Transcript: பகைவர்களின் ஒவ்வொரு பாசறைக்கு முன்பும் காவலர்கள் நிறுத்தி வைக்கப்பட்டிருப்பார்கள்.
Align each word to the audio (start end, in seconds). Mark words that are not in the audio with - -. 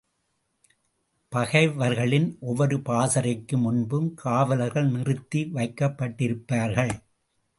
பகைவர்களின் 1.31 2.25
ஒவ்வொரு 2.39 2.81
பாசறைக்கு 2.81 3.57
முன்பும் 3.57 4.13
காவலர்கள் 4.13 4.89
நிறுத்தி 4.89 5.43
வைக்கப்பட்டிருப்பார்கள். 5.53 6.93